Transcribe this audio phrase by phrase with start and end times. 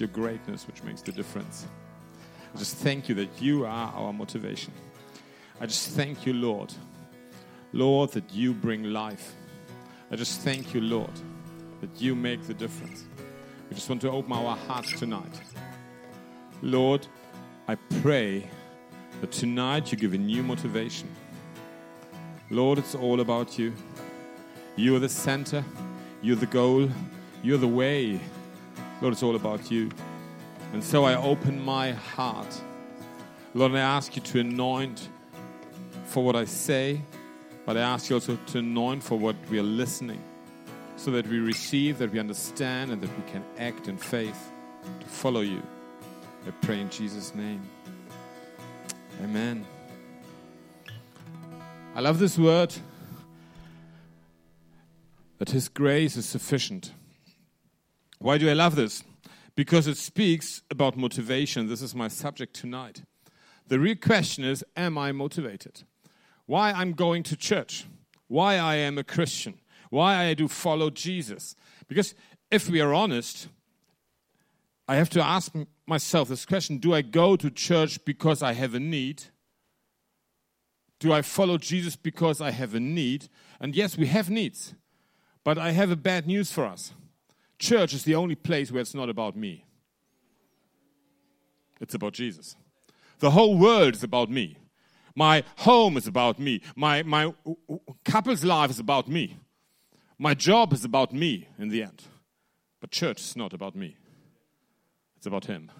[0.00, 1.66] your greatness which makes the difference.
[2.54, 4.72] I just thank you that you are our motivation.
[5.60, 6.72] I just thank you, Lord.
[7.72, 9.34] Lord, that you bring life.
[10.10, 11.10] I just thank you, Lord,
[11.80, 13.04] that you make the difference.
[13.68, 15.40] We just want to open our hearts tonight.
[16.62, 17.06] Lord,
[17.68, 18.48] I pray
[19.20, 21.08] that tonight you give a new motivation.
[22.50, 23.74] Lord, it's all about you.
[24.76, 25.64] You are the center,
[26.22, 26.88] you're the goal,
[27.42, 28.20] you're the way.
[29.00, 29.90] Lord, it's all about you.
[30.72, 32.62] And so I open my heart.
[33.54, 35.08] Lord, I ask you to anoint
[36.04, 37.00] for what I say,
[37.64, 40.22] but I ask you also to anoint for what we are listening,
[40.96, 44.50] so that we receive, that we understand, and that we can act in faith
[45.00, 45.62] to follow you.
[46.46, 47.62] I pray in Jesus' name.
[49.22, 49.66] Amen.
[51.94, 52.74] I love this word
[55.38, 56.92] that His grace is sufficient.
[58.26, 59.04] Why do I love this?
[59.54, 61.68] Because it speaks about motivation.
[61.68, 63.02] This is my subject tonight.
[63.68, 65.84] The real question is Am I motivated?
[66.44, 67.86] Why I'm going to church?
[68.26, 69.60] Why I am a Christian?
[69.90, 71.54] Why I do follow Jesus?
[71.86, 72.16] Because
[72.50, 73.46] if we are honest,
[74.88, 75.52] I have to ask
[75.86, 79.22] myself this question Do I go to church because I have a need?
[80.98, 83.28] Do I follow Jesus because I have a need?
[83.60, 84.74] And yes, we have needs.
[85.44, 86.92] But I have a bad news for us.
[87.58, 89.64] Church is the only place where it's not about me.
[91.80, 92.56] It's about Jesus.
[93.18, 94.58] The whole world is about me.
[95.14, 96.60] My home is about me.
[96.74, 97.32] My, my
[98.04, 99.38] couple's life is about me.
[100.18, 102.02] My job is about me in the end.
[102.80, 103.96] But church is not about me.
[105.16, 105.70] It's about Him.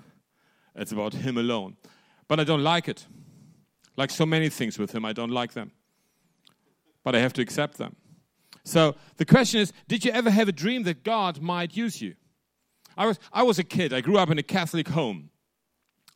[0.75, 1.77] It's about Him alone.
[2.29, 3.07] But I don't like it.
[3.97, 5.73] Like so many things with Him, I don't like them.
[7.05, 7.97] But I have to accept them.
[8.67, 12.15] So the question is Did you ever have a dream that God might use you?
[12.97, 15.31] I was, I was a kid, I grew up in a Catholic home.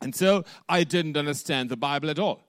[0.01, 2.41] And so I didn't understand the Bible at all.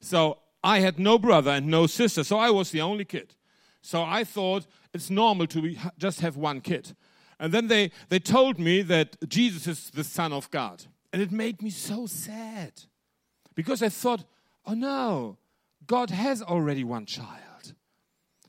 [0.00, 3.34] So I had no brother and no sister, so I was the only kid.
[3.80, 6.96] So I thought it's normal to be, just have one kid.
[7.38, 10.84] And then they, they told me that Jesus is the Son of God.
[11.12, 12.72] And it made me so sad
[13.54, 14.24] because I thought,
[14.66, 15.38] oh no,
[15.86, 17.43] God has already one child.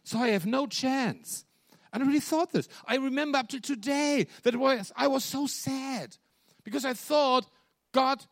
[0.06, 1.46] So I have no chance.
[1.92, 2.70] And I really thought this.
[2.86, 6.16] I remember up to today that was, I was so sad
[6.64, 7.48] because I thought
[7.92, 8.24] God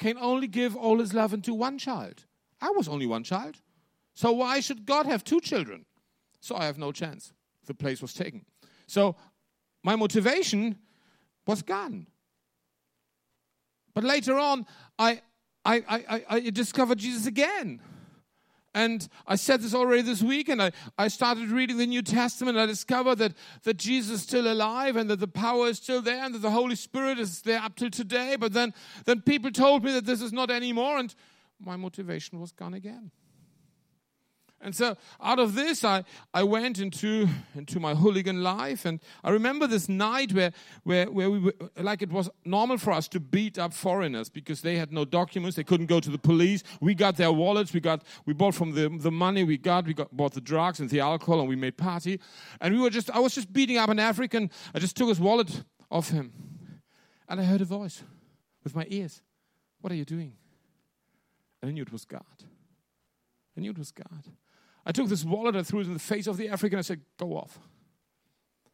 [0.00, 2.24] can only give all his love into one child.
[2.60, 3.56] I was only one child.
[4.14, 5.86] So why should God have two children?
[6.40, 7.32] So I have no chance.
[7.66, 8.44] The place was taken.
[8.88, 9.14] So
[9.84, 10.76] my motivation
[11.46, 12.08] was gone.
[13.94, 14.66] But later on,
[14.98, 15.20] I,
[15.64, 17.80] I, I, I discovered Jesus again.
[18.76, 22.58] And I said this already this week, and I, I started reading the New Testament.
[22.58, 23.32] I discovered that,
[23.62, 26.50] that Jesus is still alive and that the power is still there and that the
[26.50, 28.36] Holy Spirit is there up till today.
[28.38, 28.74] But then,
[29.06, 31.14] then people told me that this is not anymore, and
[31.58, 33.10] my motivation was gone again.
[34.66, 36.02] And so out of this, I,
[36.34, 38.84] I went into, into my hooligan life.
[38.84, 40.50] And I remember this night where,
[40.82, 44.62] where, where we were, like it was normal for us to beat up foreigners because
[44.62, 45.54] they had no documents.
[45.54, 46.64] They couldn't go to the police.
[46.80, 47.72] We got their wallets.
[47.72, 49.86] We got, we bought from the, the money we got.
[49.86, 52.18] We got, bought the drugs and the alcohol and we made party.
[52.60, 54.50] And we were just, I was just beating up an African.
[54.74, 55.62] I just took his wallet
[55.92, 56.32] off him.
[57.28, 58.02] And I heard a voice
[58.64, 59.22] with my ears.
[59.80, 60.32] What are you doing?
[61.62, 62.24] And I knew it was God.
[63.56, 64.24] I knew it was God.
[64.86, 67.00] I took this wallet, I threw it in the face of the African, I said,
[67.18, 67.58] Go off.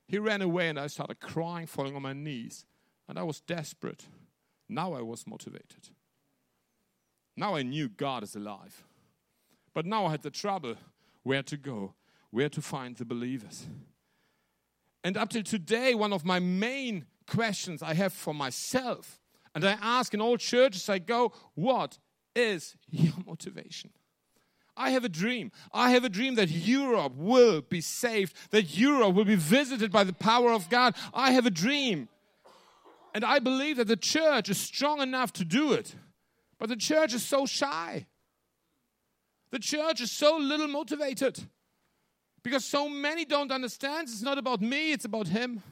[0.07, 2.67] He ran away, and I started crying, falling on my knees.
[3.09, 4.05] And I was desperate.
[4.69, 5.89] Now I was motivated.
[7.35, 8.85] Now I knew God is alive.
[9.73, 10.77] But now I had the trouble
[11.23, 11.95] where to go,
[12.31, 13.67] where to find the believers.
[15.03, 19.19] And up till today, one of my main questions I have for myself,
[19.55, 21.99] and I ask in all churches I go, what
[22.37, 23.91] is your motivation?
[24.77, 25.53] I have a dream.
[25.73, 30.05] I have a dream that Europe will be saved, that Europe will be visited by
[30.05, 30.95] the power of God.
[31.13, 32.09] I have a dream.
[33.15, 35.95] And I believe that the church is strong enough to do it.
[36.59, 38.07] But the church is so shy.
[39.51, 41.39] The church is so little motivated.
[42.43, 45.63] Because so many don't understand it's not about me, it's about Him.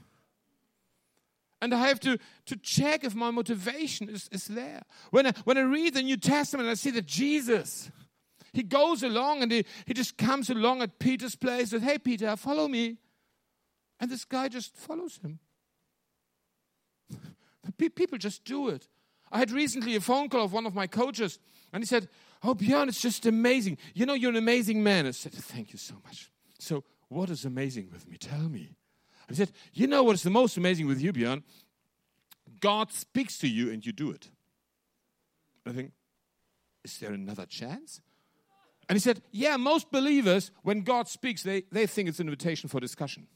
[1.62, 4.82] And I have to, to check if my motivation is, is there.
[5.10, 7.90] When I, when I read the New Testament, I see that Jesus,
[8.52, 12.34] he goes along and he, he just comes along at Peter's place and, hey, Peter,
[12.36, 12.96] follow me.
[14.00, 15.38] And this guy just follows him.
[17.94, 18.88] People just do it.
[19.30, 21.38] I had recently a phone call of one of my coaches,
[21.72, 22.08] and he said,
[22.42, 23.76] Oh, Björn, it's just amazing.
[23.94, 25.06] You know, you're an amazing man.
[25.06, 26.30] I said, Thank you so much.
[26.58, 28.16] So, what is amazing with me?
[28.16, 28.76] Tell me.
[29.30, 31.42] I said, You know what is the most amazing with you, Björn?
[32.60, 34.28] God speaks to you and you do it.
[35.66, 35.92] I think,
[36.84, 38.00] is there another chance?
[38.90, 42.68] And he said, Yeah, most believers, when God speaks, they, they think it's an invitation
[42.68, 43.28] for discussion.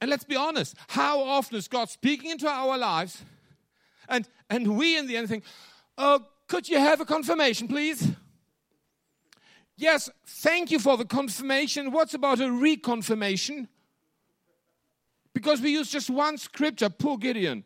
[0.00, 3.22] And let's be honest, how often is God speaking into our lives?
[4.08, 5.44] And, and we, in the end, think,
[5.98, 8.08] Oh, could you have a confirmation, please?
[9.76, 11.90] Yes, thank you for the confirmation.
[11.90, 13.68] What's about a reconfirmation?
[15.34, 17.64] Because we use just one scripture, poor Gideon.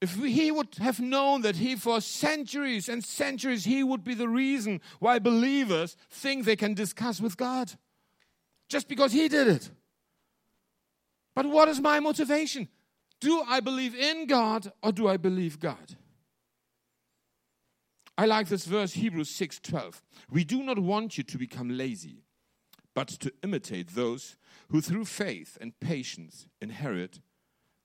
[0.00, 4.28] If he would have known that he, for centuries and centuries, he would be the
[4.28, 7.72] reason why believers think they can discuss with God.
[8.68, 9.70] Just because he did it.
[11.34, 12.68] But what is my motivation?
[13.20, 15.96] Do I believe in God or do I believe God?
[18.18, 20.02] I like this verse, Hebrews 6:12.
[20.30, 22.24] We do not want you to become lazy,
[22.94, 24.36] but to imitate those
[24.70, 27.20] who through faith and patience inherit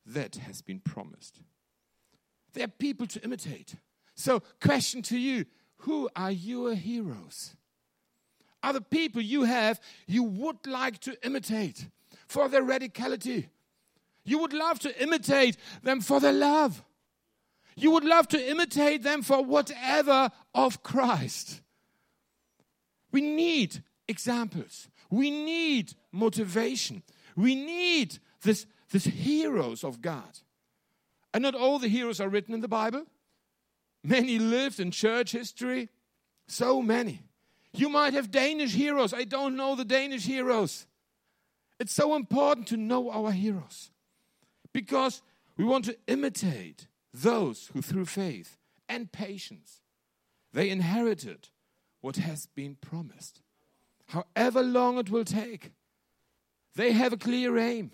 [0.06, 1.42] that has been promised.
[2.54, 3.76] They're people to imitate.
[4.16, 5.46] So, question to you
[5.78, 7.56] who are your heroes?
[8.64, 11.88] Are the people you have you would like to imitate
[12.28, 13.48] for their radicality?
[14.24, 16.84] You would love to imitate them for their love.
[17.76, 21.62] You would love to imitate them for whatever of Christ.
[23.12, 24.88] We need examples.
[25.10, 27.04] We need motivation.
[27.36, 30.40] We need this, this heroes of God.
[31.34, 33.06] And not all the heroes are written in the Bible.
[34.04, 35.90] Many lived in church history.
[36.48, 37.22] So many.
[37.74, 39.14] You might have Danish heroes.
[39.14, 40.86] I don't know the Danish heroes.
[41.80, 43.92] It's so important to know our heroes
[44.74, 45.22] because
[45.58, 48.58] we want to imitate those who through faith
[48.88, 49.82] and patience
[50.54, 51.50] they inherited
[52.02, 53.42] what has been promised.
[54.08, 55.72] However long it will take,
[56.76, 57.92] they have a clear aim.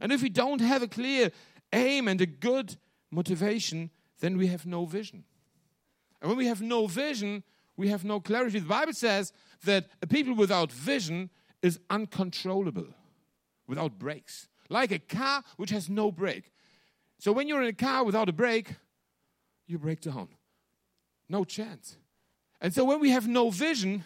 [0.00, 1.30] And if we don't have a clear
[1.72, 2.76] aim and a good
[3.10, 5.24] motivation, then we have no vision.
[6.20, 7.44] And when we have no vision,
[7.76, 8.58] we have no clarity.
[8.58, 9.32] The Bible says
[9.64, 11.30] that a people without vision
[11.62, 12.88] is uncontrollable,
[13.66, 14.48] without brakes.
[14.68, 16.52] Like a car which has no brake.
[17.18, 18.74] So when you're in a car without a brake,
[19.66, 20.28] you break down.
[21.28, 21.96] No chance.
[22.60, 24.04] And so when we have no vision,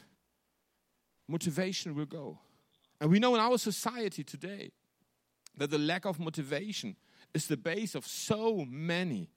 [1.29, 2.39] motivation will go.
[3.01, 4.71] And we know in our society today
[5.57, 6.97] that the lack of motivation
[7.35, 9.31] is the base of so many,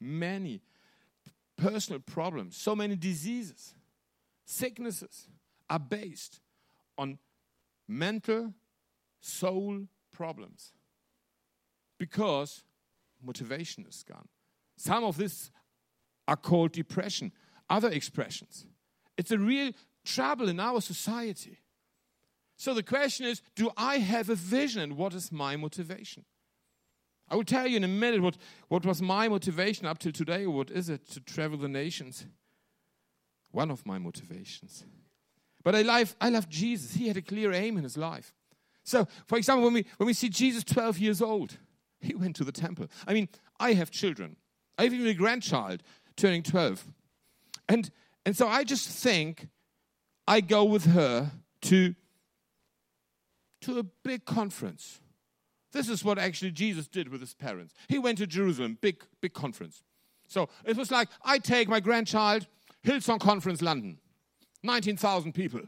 [0.00, 0.60] many
[1.56, 3.74] personal problems, so many diseases,
[4.44, 5.28] sicknesses
[5.68, 6.40] are based
[6.96, 7.18] on
[7.86, 8.54] mental,
[9.20, 10.72] soul problems.
[11.98, 12.64] Because
[13.22, 14.28] motivation is gone.
[14.76, 15.50] Some of this
[16.28, 17.32] are called depression,
[17.68, 18.66] other expressions.
[19.16, 19.72] It's a real
[20.04, 21.58] trouble in our society.
[22.56, 26.24] So the question is do I have a vision and what is my motivation?
[27.30, 28.36] I will tell you in a minute what,
[28.68, 32.26] what was my motivation up till today, what is it to travel the nations.
[33.50, 34.84] One of my motivations.
[35.62, 36.94] But I love, I love Jesus.
[36.94, 38.32] He had a clear aim in his life.
[38.84, 41.58] So, for example, when we, when we see Jesus 12 years old,
[42.00, 42.86] he went to the temple.
[43.06, 43.28] I mean,
[43.60, 44.36] I have children.
[44.78, 45.82] I have even a grandchild
[46.16, 46.86] turning 12.
[47.68, 47.90] And,
[48.24, 49.48] and so I just think
[50.26, 51.32] I go with her
[51.62, 51.94] to,
[53.62, 55.00] to a big conference.
[55.72, 57.74] This is what actually Jesus did with his parents.
[57.88, 59.82] He went to Jerusalem, big, big conference.
[60.26, 62.46] So it was like I take my grandchild,
[62.86, 63.98] Hillsong Conference, London,
[64.62, 65.60] 19,000 people.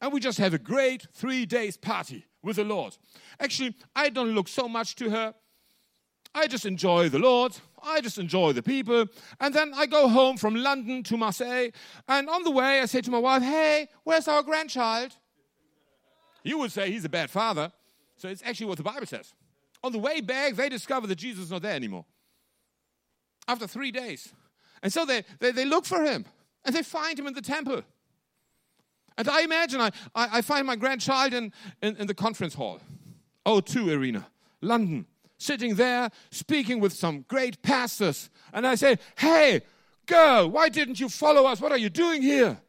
[0.00, 2.96] And we just have a great three days party with the Lord.
[3.38, 5.34] Actually, I don't look so much to her.
[6.34, 7.56] I just enjoy the Lord.
[7.82, 9.06] I just enjoy the people.
[9.38, 11.70] And then I go home from London to Marseille.
[12.08, 15.14] And on the way, I say to my wife, Hey, where's our grandchild?
[16.42, 17.70] You would say he's a bad father.
[18.22, 19.34] So it's actually what the Bible says.
[19.82, 22.04] On the way back, they discover that Jesus is not there anymore.
[23.48, 24.32] After three days.
[24.80, 26.24] And so they, they, they look for him
[26.64, 27.82] and they find him in the temple.
[29.18, 31.52] And I imagine I, I, I find my grandchild in,
[31.82, 32.78] in, in the conference hall,
[33.44, 34.28] O2 Arena,
[34.60, 35.06] London
[35.38, 38.30] sitting there speaking with some great pastors.
[38.52, 39.62] And I say, Hey,
[40.06, 41.60] girl, why didn't you follow us?
[41.60, 42.60] What are you doing here?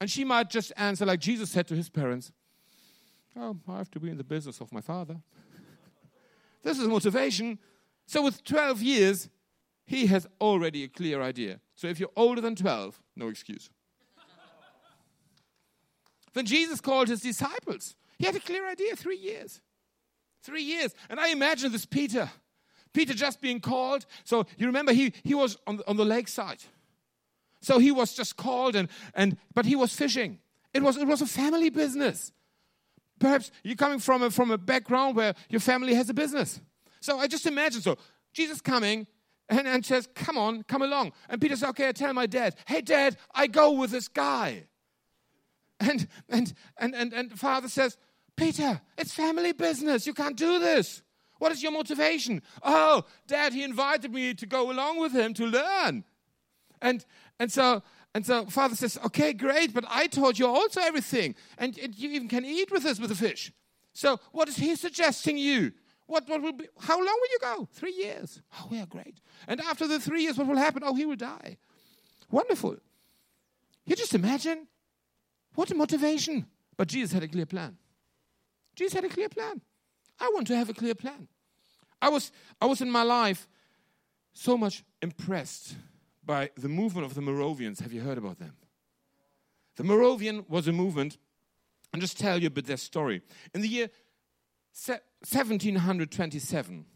[0.00, 2.32] And she might just answer, like Jesus said to his parents,
[3.38, 5.16] Oh, I have to be in the business of my father.
[6.62, 7.58] this is motivation.
[8.06, 9.28] So, with 12 years,
[9.84, 11.60] he has already a clear idea.
[11.74, 13.68] So, if you're older than 12, no excuse.
[16.32, 17.94] then Jesus called his disciples.
[18.18, 19.60] He had a clear idea, three years.
[20.42, 20.94] Three years.
[21.10, 22.30] And I imagine this Peter.
[22.94, 24.06] Peter just being called.
[24.24, 26.62] So you remember he, he was on, on the lakeside.
[27.60, 30.38] So he was just called and, and but he was fishing.
[30.72, 32.32] It was it was a family business.
[33.18, 36.60] Perhaps you're coming from a, from a background where your family has a business.
[37.00, 37.96] So I just imagine so
[38.32, 39.06] Jesus coming
[39.48, 41.12] and, and says, Come on, come along.
[41.28, 44.64] And Peter says, Okay, I tell my dad, Hey, dad, I go with this guy.
[45.78, 47.98] And, and, and, and, and father says,
[48.36, 50.06] Peter, it's family business.
[50.06, 51.02] You can't do this.
[51.38, 52.42] What is your motivation?
[52.62, 56.04] Oh, dad, he invited me to go along with him to learn.
[56.80, 57.04] And,
[57.38, 57.82] and so
[58.16, 61.34] and so father says, okay, great, but I taught you also everything.
[61.58, 63.52] And, and you even can eat with us with the fish.
[63.92, 65.74] So what is he suggesting you?
[66.06, 67.68] What, what will be, how long will you go?
[67.74, 68.40] Three years.
[68.58, 69.20] Oh, yeah, great.
[69.46, 70.82] And after the three years, what will happen?
[70.82, 71.58] Oh, he will die.
[72.30, 72.76] Wonderful.
[73.84, 74.66] You just imagine
[75.54, 76.46] what a motivation.
[76.78, 77.76] But Jesus had a clear plan.
[78.76, 79.60] Jesus had a clear plan.
[80.18, 81.28] I want to have a clear plan.
[82.00, 82.32] I was,
[82.62, 83.46] I was in my life
[84.32, 85.74] so much impressed
[86.26, 87.80] by the movement of the Moravians.
[87.80, 88.54] Have you heard about them?
[89.76, 91.18] The Moravian was a movement,
[91.92, 93.22] and just tell you a bit their story.
[93.54, 93.88] In the year
[94.72, 96.86] 1727,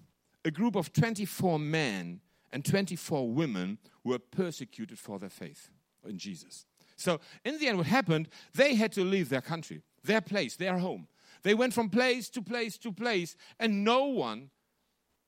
[0.45, 2.21] a group of 24 men
[2.53, 5.71] and 24 women were persecuted for their faith
[6.07, 6.67] in Jesus.
[6.97, 10.79] So, in the end, what happened, they had to leave their country, their place, their
[10.79, 11.07] home.
[11.43, 14.51] They went from place to place to place, and no one,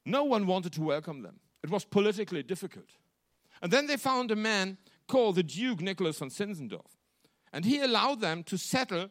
[0.04, 1.40] no one wanted to welcome them.
[1.62, 2.90] It was politically difficult.
[3.62, 4.76] And then they found a man
[5.06, 6.98] called the Duke Nicholas von Zinzendorf,
[7.52, 9.08] and he allowed them to settle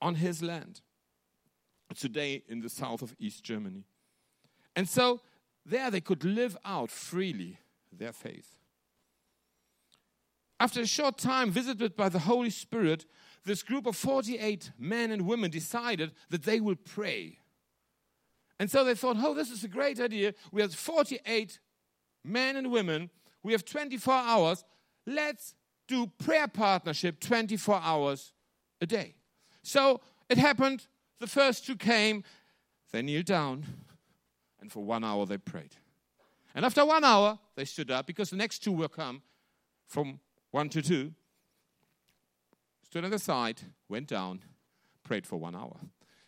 [0.00, 0.82] on his land,
[1.96, 3.84] today in the south of East Germany.
[4.74, 5.22] And so
[5.64, 7.58] there they could live out freely
[7.90, 8.58] their faith.
[10.60, 13.06] After a short time, visited by the Holy Spirit,
[13.44, 17.38] this group of 48 men and women decided that they will pray.
[18.58, 20.34] And so they thought, oh, this is a great idea.
[20.50, 21.58] We have 48
[22.24, 23.10] men and women,
[23.46, 24.64] we have 24 hours.
[25.06, 25.54] Let's
[25.86, 28.32] do prayer partnership 24 hours
[28.80, 29.14] a day.
[29.62, 30.88] So it happened.
[31.20, 32.24] The first two came,
[32.90, 33.64] they kneeled down,
[34.60, 35.76] and for one hour they prayed.
[36.56, 39.22] And after one hour, they stood up because the next two will come
[39.86, 40.18] from
[40.50, 41.14] one to two,
[42.82, 44.40] stood on the side, went down,
[45.04, 45.76] prayed for one hour.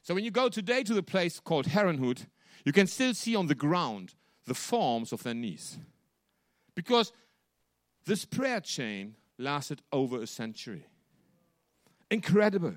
[0.03, 2.27] So when you go today to the place called Herrnhut,
[2.65, 4.15] you can still see on the ground
[4.47, 5.79] the forms of their knees.
[6.79, 7.13] Because
[8.05, 10.87] this prayer chain lasted over a century.
[12.09, 12.77] Incredible.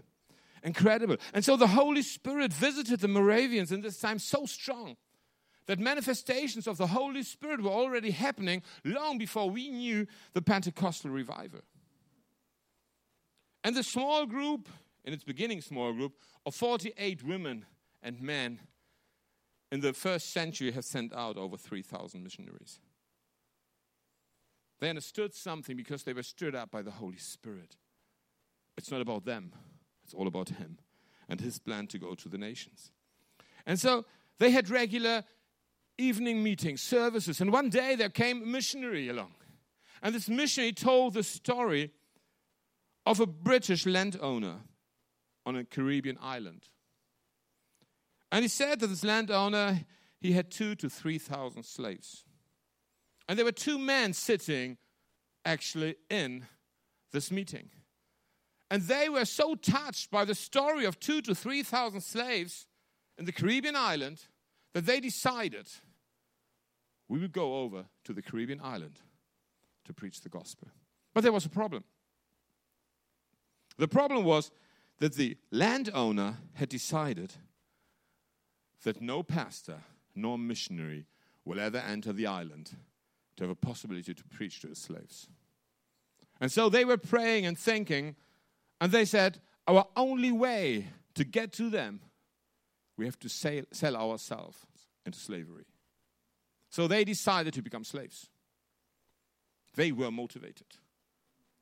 [0.64, 1.18] Incredible.
[1.36, 4.98] And so the Holy Spirit visited the Moravians in this time so strong
[5.68, 11.12] that manifestations of the Holy Spirit were already happening long before we knew the Pentecostal
[11.12, 11.62] revival.
[13.64, 14.68] And the small group,
[15.06, 17.68] in its beginning, small group of 48 women
[18.02, 18.62] and men
[19.72, 22.80] in the first century has sent out over 3,000 missionaries.
[24.82, 27.78] They understood something because they were stirred up by the Holy Spirit.
[28.78, 29.54] It's not about them,
[30.04, 30.80] it's all about Him
[31.30, 32.92] and His plan to go to the nations.
[33.66, 34.06] And so
[34.40, 35.24] they had regular
[36.00, 39.36] evening meetings, services, and one day there came a missionary along.
[40.02, 41.92] And this missionary told the story
[43.06, 44.62] of a British landowner
[45.46, 46.70] on a Caribbean island.
[48.32, 49.82] And he said that this landowner
[50.20, 52.26] he had two to three thousand slaves.
[53.32, 54.78] And there were two men sitting
[55.46, 56.48] actually in
[57.14, 57.70] this meeting.
[58.70, 62.68] And they were so touched by the story of two to three thousand slaves
[63.18, 64.26] in the Caribbean island
[64.74, 65.70] that they decided
[67.08, 69.00] we would go over to the Caribbean island
[69.86, 70.68] to preach the gospel.
[71.14, 71.86] But there was a problem.
[73.78, 74.52] The problem was
[75.00, 77.36] that the landowner had decided
[78.84, 79.78] that no pastor
[80.14, 81.06] nor missionary
[81.46, 82.72] will ever enter the island
[83.38, 85.28] to have a possibility to preach to his slaves.
[86.40, 88.16] And so they were praying and thinking,
[88.80, 92.02] and they said, Our only way to get to them,
[92.98, 94.58] we have to sell, sell ourselves
[95.06, 95.66] into slavery.
[96.70, 98.30] So they decided to become slaves.
[99.76, 100.68] They were motivated.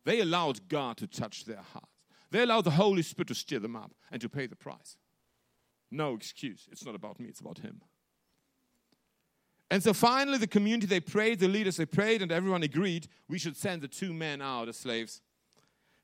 [0.05, 1.87] They allowed God to touch their hearts.
[2.31, 4.97] They allowed the Holy Spirit to steer them up and to pay the price.
[5.91, 6.67] No excuse.
[6.71, 7.81] It's not about me, it's about Him.
[9.71, 13.37] And so finally, the community, they prayed, the leaders, they prayed, and everyone agreed we
[13.37, 15.21] should send the two men out as slaves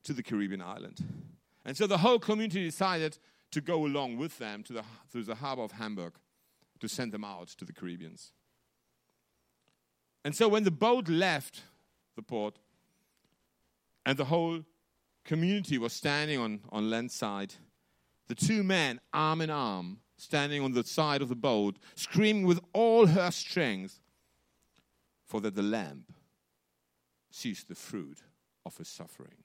[0.04, 1.04] to the Caribbean island.
[1.66, 3.18] And so the whole community decided
[3.52, 6.14] to go along with them to the, to the harbor of Hamburg
[6.80, 8.32] to send them out to the Caribbeans.
[10.24, 11.64] And so when the boat left
[12.16, 12.60] the port
[14.06, 14.62] and the whole
[15.24, 17.56] community was standing on, on land side,
[18.28, 22.60] the two men, arm in arm, standing on the side of the boat, screaming with
[22.74, 24.00] all her strength,
[25.26, 26.06] for that the lamb
[27.32, 28.20] sees the fruit
[28.66, 29.44] of his suffering.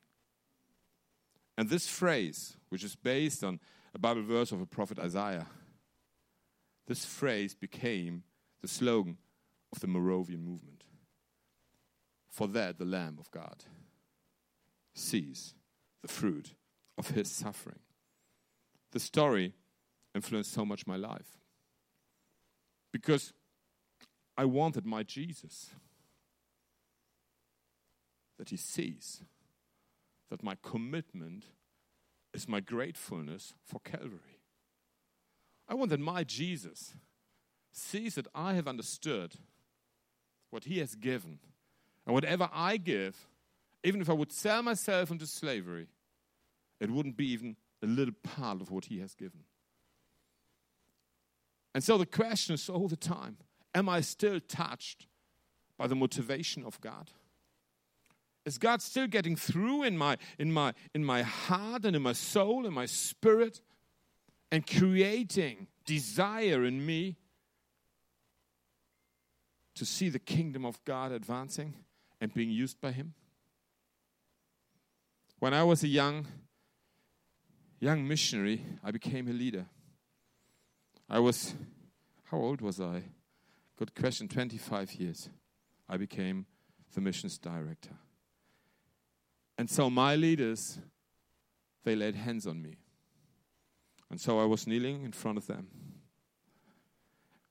[1.59, 3.61] And this phrase, which is based on
[3.95, 5.47] a Bible verse of a prophet Isaiah,
[6.87, 8.23] this phrase became
[8.63, 9.19] the slogan
[9.73, 10.85] of the Moravian movement.
[12.29, 13.65] For that, the Lamb of God
[14.95, 15.55] sees
[16.03, 16.55] the fruit
[16.97, 17.81] of his suffering.
[18.93, 19.55] The story
[20.15, 21.39] influenced so much my life
[22.93, 23.33] because
[24.37, 25.71] I wanted my Jesus
[28.39, 29.23] that he sees
[30.31, 31.45] that my commitment
[32.33, 34.41] is my gratefulness for Calvary.
[35.69, 36.95] I want that my Jesus
[37.73, 39.35] sees that I have understood
[40.51, 41.39] what he has given.
[42.07, 43.17] And whatever I give,
[43.85, 45.87] even if I would sell myself into slavery,
[46.81, 49.41] it wouldn't be even a little part of what he has given.
[51.75, 53.37] And so the question is all the time
[53.75, 55.07] Am I still touched
[55.79, 57.11] by the motivation of God?
[58.45, 62.15] Is God still getting through in my, in my, in my heart and in my
[62.15, 63.61] soul, in my spirit,
[64.51, 67.17] and creating desire in me
[69.75, 71.75] to see the kingdom of God advancing
[72.21, 73.15] and being used by Him?
[75.39, 76.27] When I was a young,
[77.79, 79.67] young missionary, I became a leader.
[81.13, 81.55] I was,
[82.31, 83.03] how old was I?
[83.77, 85.29] Good question, 25 years.
[85.89, 86.47] I became
[86.95, 87.97] the missions director.
[89.59, 90.79] And so my leaders,
[91.83, 92.77] they laid hands on me.
[94.09, 95.67] And so I was kneeling in front of them.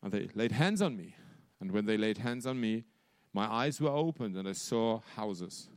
[0.01, 1.15] And they laid hands on me.
[1.59, 2.85] And when they laid hands on me,
[3.33, 5.67] my eyes were opened and I saw houses.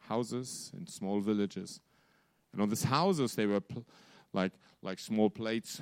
[0.00, 1.80] Houses in small villages.
[2.52, 3.62] And on these houses, they were
[4.34, 5.80] like, like small plates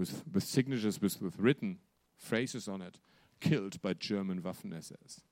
[0.00, 1.78] with, with signatures with, with written
[2.16, 2.98] phrases on it.
[3.38, 5.22] Killed by German Waffen SS,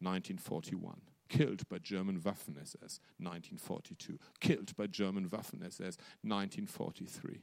[0.00, 7.40] 1941 killed by German Waffen SS 1942, killed by German Waffen SS 1943.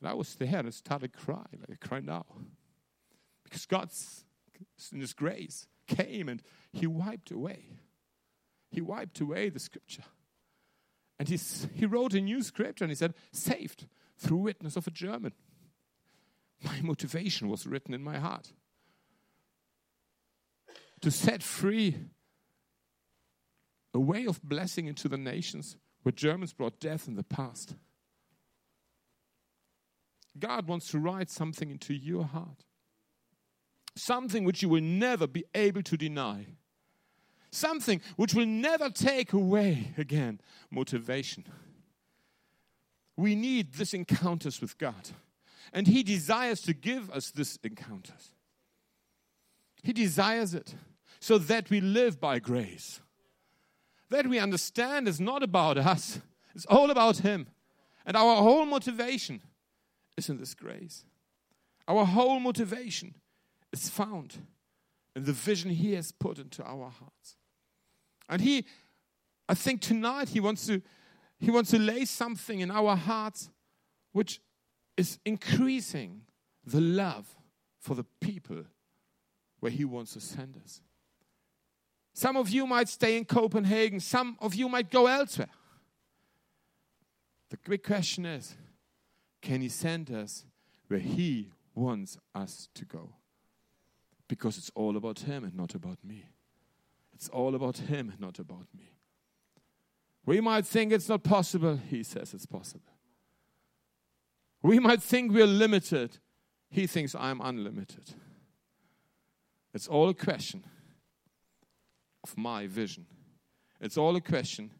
[0.00, 2.24] And I was there and I started crying, like I cry now.
[3.42, 4.24] Because God's,
[4.92, 6.40] in His grace, came and
[6.72, 7.80] He wiped away.
[8.70, 10.04] He wiped away the scripture.
[11.18, 14.90] And he's, he wrote a new scripture and he said, saved through witness of a
[14.90, 15.32] German.
[16.62, 18.52] My motivation was written in my heart
[21.00, 21.96] to set free
[23.94, 27.74] a way of blessing into the nations where Germans brought death in the past.
[30.38, 32.64] God wants to write something into your heart,
[33.96, 36.46] something which you will never be able to deny,
[37.50, 41.44] something which will never take away again motivation.
[43.16, 45.10] We need this encounters with God,
[45.72, 48.14] and He desires to give us this encounter.
[49.82, 50.74] He desires it
[51.20, 53.00] so that we live by grace
[54.10, 56.20] that we understand is not about us,
[56.54, 57.46] it's all about Him.
[58.04, 59.40] And our whole motivation
[60.16, 61.04] is in this grace.
[61.88, 63.14] Our whole motivation
[63.72, 64.38] is found
[65.16, 67.36] in the vision He has put into our hearts.
[68.28, 68.64] And He,
[69.48, 70.82] I think tonight He wants to,
[71.38, 73.50] He wants to lay something in our hearts
[74.12, 74.40] which
[74.96, 76.22] is increasing
[76.64, 77.36] the love
[77.78, 78.64] for the people
[79.60, 80.80] where He wants to send us.
[82.12, 85.48] Some of you might stay in Copenhagen, some of you might go elsewhere.
[87.50, 88.54] The big question is
[89.42, 90.44] can He send us
[90.88, 93.14] where He wants us to go?
[94.28, 96.26] Because it's all about Him and not about me.
[97.12, 98.92] It's all about Him and not about me.
[100.26, 102.89] We might think it's not possible, He says it's possible.
[104.62, 106.18] We might think we're limited,
[106.68, 108.14] He thinks I'm unlimited.
[109.72, 110.64] It's all a question
[112.22, 113.06] of my vision.
[113.80, 114.72] It's all a question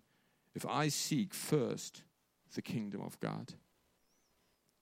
[0.54, 2.02] if I seek first
[2.54, 3.54] the kingdom of God.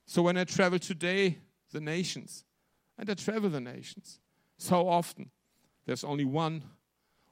[0.07, 1.39] So when I travel today,
[1.73, 2.45] the nations,
[2.99, 4.21] and I travel the nations,
[4.57, 5.31] so often
[5.87, 6.65] there's only one,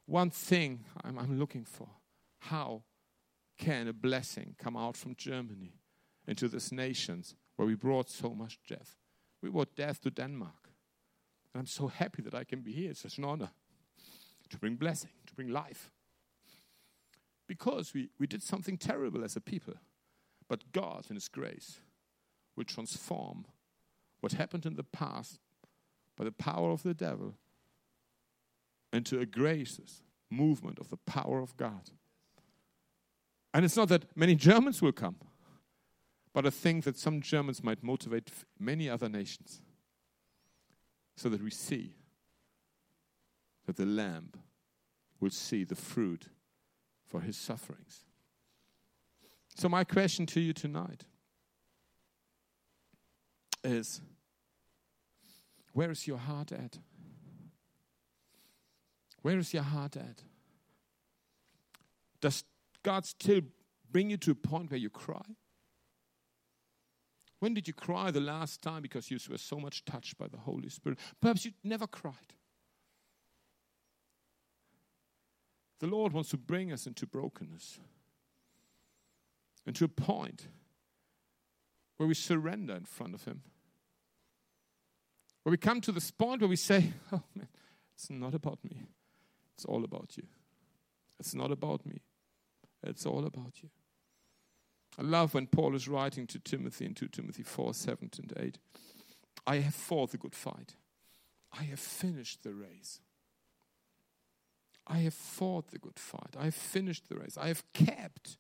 [0.05, 1.89] one thing I'm, I'm looking for.
[2.39, 2.83] How
[3.59, 5.73] can a blessing come out from Germany
[6.27, 8.97] into these nations where we brought so much death?
[9.43, 10.71] We brought death to Denmark.
[11.53, 12.91] And I'm so happy that I can be here.
[12.91, 13.51] It's such an honor
[14.51, 15.91] to bring blessing, to bring life.
[17.47, 19.75] Because we, we did something terrible as a people.
[20.49, 21.81] But God, in His grace,
[22.57, 23.47] will transform
[24.21, 25.41] what happened in the past
[26.17, 27.35] by the power of the devil
[28.93, 31.91] into a gracious movement of the power of God.
[33.53, 35.17] And it's not that many Germans will come,
[36.37, 39.63] but I think that some Germans might motivate many other nations
[41.17, 41.95] so that we see
[43.65, 44.33] that the Lamb
[45.19, 46.29] will see the fruit
[47.07, 48.05] for his sufferings.
[49.55, 51.07] So, my question to you tonight
[53.65, 54.03] is
[55.73, 56.81] Where is your heart at?
[59.23, 60.23] Where is your heart at?
[62.21, 62.45] Does
[62.83, 63.41] God still
[63.91, 65.25] bring you to a point where you cry?
[67.39, 70.39] When did you cry the last time because you were so much touched by the
[70.39, 70.99] Holy Spirit?
[71.21, 72.35] Perhaps you never cried.
[75.81, 77.79] The Lord wants to bring us into brokenness,
[79.67, 80.49] into a point
[81.99, 83.43] where we surrender in front of Him.
[85.43, 87.49] Where we come to this point where we say, Oh man,
[87.95, 88.87] it's not about me,
[89.55, 90.25] it's all about you.
[91.19, 92.01] It's not about me,
[92.83, 93.69] it's all about you.
[94.99, 98.59] I love when Paul is writing to Timothy in 2 Timothy 4 7 and 8.
[99.47, 100.75] I have fought the good fight.
[101.59, 103.01] I have finished the race.
[104.87, 106.37] I have fought the good fight.
[106.39, 107.37] I have finished the race.
[107.37, 108.39] I have kept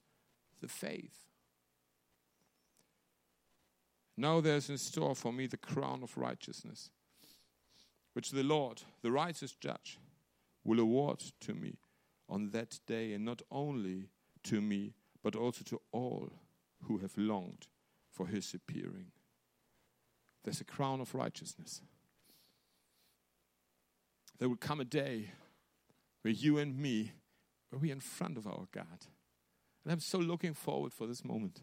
[0.60, 1.26] the faith.
[4.16, 6.90] Now there's in store for me the crown of righteousness,
[8.14, 9.98] which the Lord, the righteous judge,
[10.64, 11.76] will award to me
[12.28, 14.08] on that day, and not only
[14.44, 16.32] to me, but also to all
[16.86, 17.66] who have longed
[18.10, 19.12] for his appearing.
[20.44, 21.82] There's a crown of righteousness.
[24.38, 25.30] There will come a day
[26.22, 27.12] where you and me,
[27.70, 29.06] where we're in front of our God.
[29.84, 31.62] And I'm so looking forward for this moment.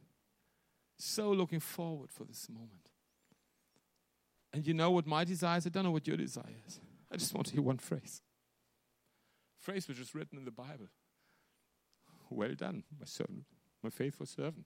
[0.97, 2.89] So looking forward for this moment.
[4.53, 5.65] And you know what my desire is?
[5.65, 6.79] I don't know what your desire is.
[7.12, 8.21] I just want to hear one phrase.
[9.59, 10.89] Phrase which is written in the Bible.
[12.29, 13.45] Well done, my servant,
[13.83, 14.65] my faithful servant.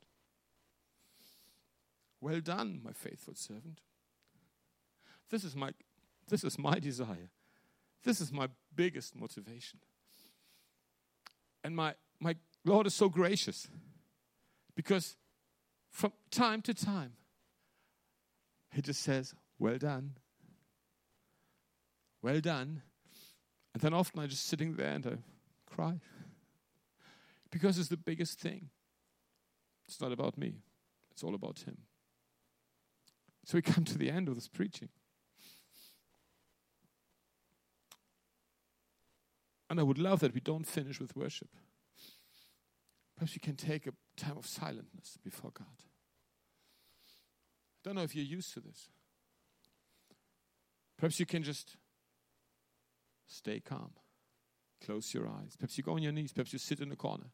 [2.21, 3.81] Well done, my faithful servant.
[5.29, 5.71] This is my,
[6.29, 7.29] this is my desire.
[8.03, 9.79] This is my biggest motivation.
[11.63, 13.67] And my, my Lord is so gracious
[14.75, 15.15] because
[15.89, 17.13] from time to time,
[18.71, 20.13] He just says, Well done.
[22.21, 22.81] Well done.
[23.73, 25.17] And then often I'm just sitting there and I
[25.71, 25.99] cry
[27.51, 28.69] because it's the biggest thing.
[29.87, 30.61] It's not about me,
[31.11, 31.77] it's all about Him.
[33.47, 34.89] So we come to the end of this preaching.
[39.69, 41.47] And I would love that we don't finish with worship.
[43.15, 45.65] Perhaps we can take a time of silentness before God.
[45.79, 48.89] I don't know if you're used to this.
[50.97, 51.77] Perhaps you can just
[53.27, 53.91] stay calm,
[54.85, 55.55] close your eyes.
[55.57, 56.33] Perhaps you go on your knees.
[56.33, 57.31] Perhaps you sit in a corner.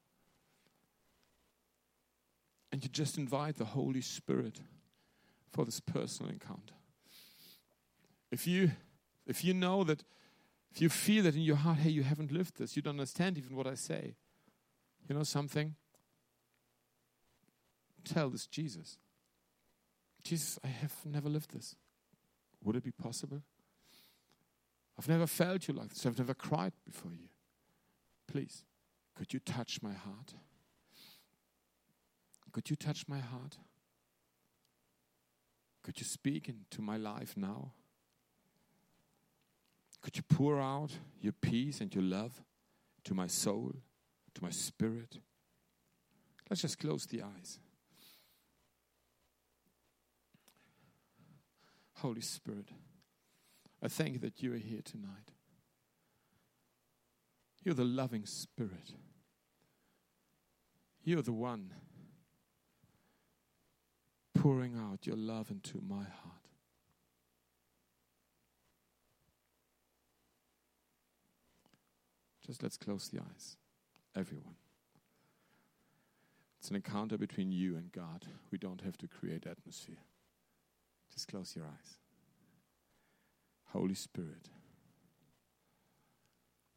[2.71, 4.59] And you just invite the Holy Spirit
[5.53, 6.73] for this personal encounter.
[8.31, 8.71] If you,
[9.27, 10.03] if you know that,
[10.71, 13.37] if you feel that in your heart, hey, you haven't lived this, you don't understand
[13.37, 14.15] even what I say,
[15.07, 15.75] you know something?
[18.03, 18.97] Tell this Jesus.
[20.23, 21.75] Jesus, I have never lived this.
[22.63, 23.43] Would it be possible?
[24.97, 26.05] I've never felt you like this.
[26.05, 27.29] I've never cried before you.
[28.27, 28.63] Please,
[29.15, 30.33] could you touch my heart?
[32.51, 33.57] Could you touch my heart?
[35.83, 37.73] Could you speak into my life now?
[40.01, 40.91] Could you pour out
[41.21, 42.41] your peace and your love
[43.03, 43.73] to my soul,
[44.33, 45.17] to my spirit?
[46.49, 47.59] Let's just close the eyes.
[51.95, 52.69] Holy Spirit,
[53.81, 55.31] I thank you that you are here tonight.
[57.63, 58.91] You're the loving Spirit.
[61.01, 61.71] You're the one
[64.43, 66.49] pouring out your love into my heart.
[72.45, 73.55] Just let's close the eyes,
[74.13, 74.57] everyone.
[76.59, 78.25] It's an encounter between you and God.
[78.51, 80.03] We don't have to create atmosphere.
[81.13, 81.99] Just close your eyes.
[83.71, 84.49] Holy Spirit,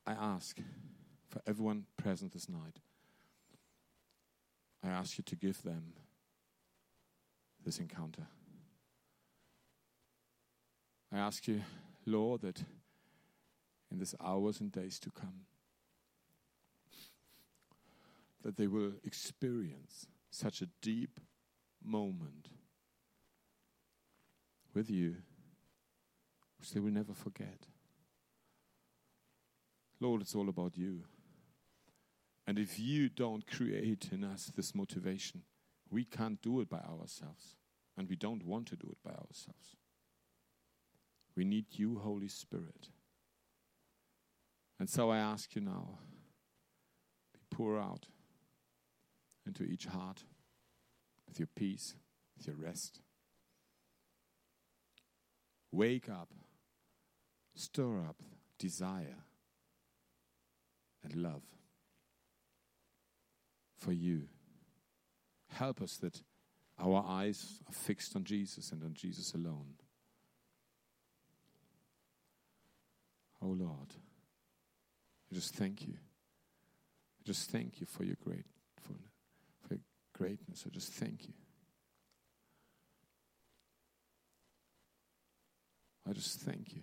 [0.07, 0.61] I ask
[1.29, 2.79] for everyone present this night,
[4.85, 5.95] I ask you to give them
[7.67, 8.23] this encounter.
[11.13, 11.63] I ask you,
[12.07, 12.63] Lord, that
[13.91, 15.41] in these hours and days to come,
[18.43, 21.19] that they will experience such a deep
[21.85, 22.49] moment
[24.73, 25.17] with you,
[26.61, 27.67] which they will never forget.
[29.99, 31.01] Lord, it's all about you.
[32.47, 35.43] And if you don't create in us this motivation,
[35.91, 37.57] we can't do it by ourselves,
[37.97, 39.77] and we don't want to do it by ourselves.
[41.37, 42.89] We need you, Holy Spirit.
[44.79, 45.99] And so I ask you now,
[47.33, 48.07] be pour out
[49.47, 50.25] into each heart
[51.27, 51.95] with your peace,
[52.37, 53.01] with your rest.
[55.73, 56.29] Wake up
[57.57, 58.17] Stir up
[58.59, 59.25] desire
[61.03, 61.43] and love
[63.79, 64.29] for you.
[65.59, 66.23] Help us that
[66.79, 69.75] our eyes are fixed on Jesus and on Jesus alone.
[73.43, 73.95] Oh Lord,
[75.31, 75.95] I just thank you.
[75.95, 78.45] I just thank you for your great
[78.83, 78.95] for,
[79.71, 79.81] your
[80.13, 80.65] greatness.
[80.67, 81.35] I just thank you.
[86.09, 86.83] I just thank you.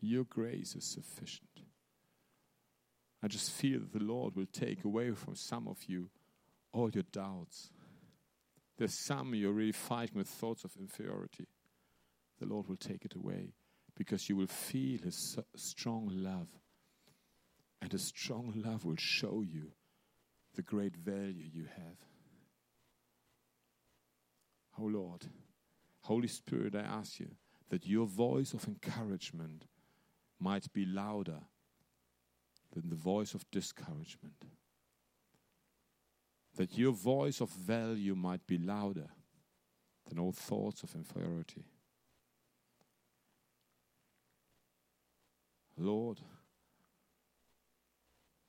[0.00, 1.48] Your grace is sufficient.
[3.22, 6.10] I just fear that the Lord will take away from some of you
[6.72, 7.70] all your doubts.
[8.78, 11.46] There's some you're really fighting with thoughts of inferiority.
[12.40, 13.52] The Lord will take it away
[13.96, 16.48] because you will feel His strong love.
[17.80, 19.72] And His strong love will show you
[20.54, 21.96] the great value you have.
[24.78, 25.26] Oh Lord,
[26.02, 27.28] Holy Spirit, I ask you
[27.68, 29.66] that your voice of encouragement
[30.40, 31.40] might be louder
[32.72, 34.44] than the voice of discouragement.
[36.56, 39.08] That your voice of value might be louder
[40.08, 41.64] than all thoughts of inferiority.
[45.78, 46.20] Lord,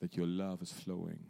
[0.01, 1.25] that your love is flowing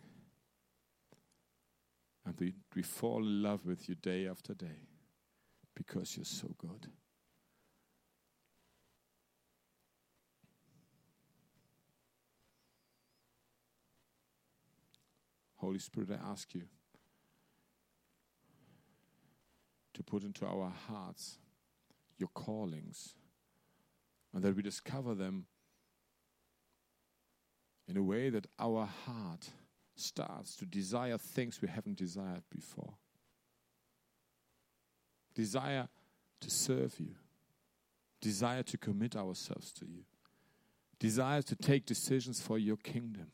[2.26, 4.88] and we, we fall in love with you day after day
[5.76, 6.88] because you're so good.
[15.64, 16.64] Holy Spirit, I ask you
[19.94, 21.38] to put into our hearts
[22.18, 23.16] your callings
[24.34, 25.46] and that we discover them
[27.88, 29.52] in a way that our heart
[29.96, 32.96] starts to desire things we haven't desired before.
[35.34, 35.88] Desire
[36.42, 37.16] to serve you,
[38.20, 40.04] desire to commit ourselves to you,
[41.00, 43.28] desire to take decisions for your kingdom.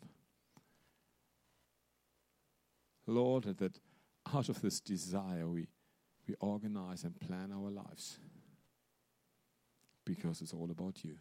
[3.09, 3.79] Lord, that
[4.33, 5.67] out of this desire we,
[6.27, 8.19] we organize and plan our lives
[10.05, 11.15] because it's all about you.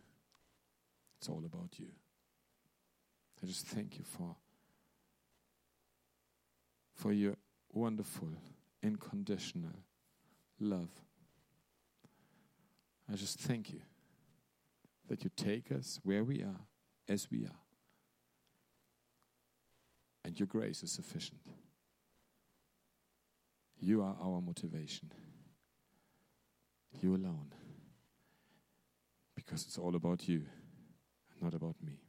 [1.19, 1.89] It's all about you.
[3.43, 4.37] I just thank you for,
[6.95, 7.37] for your
[7.73, 8.29] wonderful,
[8.85, 9.85] unconditional
[10.61, 10.91] love.
[13.11, 13.81] I just thank you
[15.09, 16.61] that you take us where we are,
[17.09, 17.63] as we are.
[20.25, 21.41] And your grace is sufficient.
[23.81, 25.13] You are our motivation.
[27.01, 27.53] You alone.
[29.37, 30.43] Because it's all about you,
[31.41, 32.01] not about me.